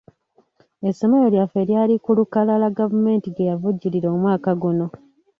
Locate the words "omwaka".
4.15-4.51